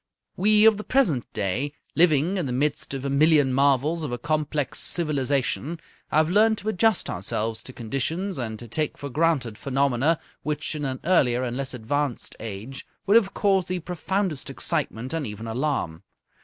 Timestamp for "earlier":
11.03-11.43